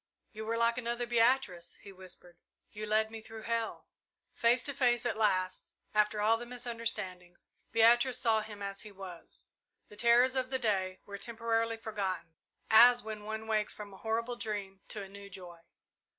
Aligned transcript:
"You 0.31 0.45
were 0.47 0.57
like 0.57 0.79
another 0.79 1.05
Beatrice," 1.05 1.75
he 1.83 1.91
whispered, 1.91 2.39
"you 2.71 2.87
led 2.87 3.11
me 3.11 3.21
through 3.21 3.43
hell!" 3.43 3.85
Face 4.33 4.63
to 4.63 4.73
face 4.73 5.05
at 5.05 5.15
last, 5.15 5.75
after 5.93 6.19
all 6.19 6.37
the 6.37 6.45
misunderstandings, 6.47 7.45
Beatrice 7.71 8.17
saw 8.17 8.41
him 8.41 8.63
as 8.63 8.81
he 8.81 8.91
was. 8.91 9.47
The 9.89 9.95
terrors 9.95 10.35
of 10.35 10.49
the 10.49 10.57
day 10.57 11.01
were 11.05 11.19
temporarily 11.19 11.77
forgotten, 11.77 12.33
as 12.71 13.03
when 13.03 13.25
one 13.25 13.45
wakes 13.45 13.75
from 13.75 13.93
a 13.93 13.97
horrible 13.97 14.37
dream 14.37 14.81
to 14.87 15.03
a 15.03 15.07
new 15.07 15.29
joy. 15.29 15.59